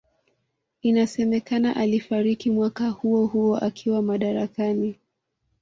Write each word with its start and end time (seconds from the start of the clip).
Inasemekana 0.81 1.75
alifariki 1.75 2.51
mwaka 2.51 2.89
huohuo 2.89 3.57
akiwa 3.57 4.01
madarakani 4.01 4.95